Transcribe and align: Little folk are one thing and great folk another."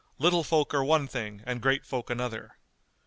Little 0.17 0.43
folk 0.43 0.73
are 0.73 0.83
one 0.83 1.07
thing 1.07 1.43
and 1.45 1.61
great 1.61 1.85
folk 1.85 2.09
another." 2.09 2.57